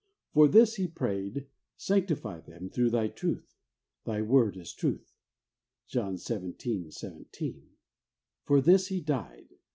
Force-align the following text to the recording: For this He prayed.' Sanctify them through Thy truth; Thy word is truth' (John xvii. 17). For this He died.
For 0.33 0.47
this 0.47 0.77
He 0.77 0.87
prayed.' 0.87 1.45
Sanctify 1.87 2.39
them 2.39 2.71
through 2.71 2.89
Thy 2.89 3.07
truth; 3.07 3.55
Thy 4.03 4.23
word 4.23 4.57
is 4.57 4.73
truth' 4.73 5.13
(John 5.87 6.17
xvii. 6.17 6.89
17). 6.89 7.69
For 8.43 8.61
this 8.61 8.87
He 8.87 8.99
died. 8.99 9.49